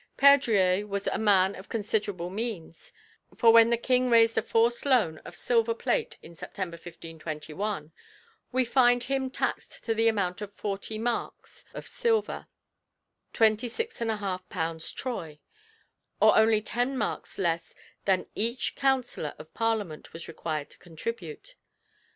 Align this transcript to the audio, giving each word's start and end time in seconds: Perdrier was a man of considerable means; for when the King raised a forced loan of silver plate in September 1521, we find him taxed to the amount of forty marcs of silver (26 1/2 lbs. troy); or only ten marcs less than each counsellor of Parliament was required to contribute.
Perdrier 0.17 0.87
was 0.87 1.05
a 1.05 1.19
man 1.19 1.53
of 1.53 1.69
considerable 1.69 2.31
means; 2.31 2.91
for 3.37 3.53
when 3.53 3.69
the 3.69 3.77
King 3.77 4.09
raised 4.09 4.35
a 4.35 4.41
forced 4.41 4.83
loan 4.83 5.19
of 5.19 5.35
silver 5.35 5.75
plate 5.75 6.17
in 6.23 6.33
September 6.33 6.73
1521, 6.73 7.91
we 8.51 8.65
find 8.65 9.03
him 9.03 9.29
taxed 9.29 9.83
to 9.83 9.93
the 9.93 10.07
amount 10.07 10.41
of 10.41 10.51
forty 10.55 10.97
marcs 10.97 11.65
of 11.75 11.87
silver 11.87 12.47
(26 13.33 13.99
1/2 13.99 14.41
lbs. 14.49 14.95
troy); 14.95 15.39
or 16.19 16.35
only 16.35 16.63
ten 16.63 16.95
marcs 16.97 17.37
less 17.37 17.75
than 18.05 18.25
each 18.33 18.75
counsellor 18.75 19.35
of 19.37 19.53
Parliament 19.53 20.13
was 20.13 20.27
required 20.27 20.71
to 20.71 20.79
contribute. 20.79 21.53